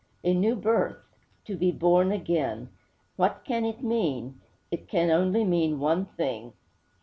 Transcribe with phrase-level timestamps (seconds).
[0.23, 0.97] A new birth!
[1.45, 2.69] To be born again!
[3.17, 4.41] What can it mean?
[4.71, 6.53] It can only mean one thing.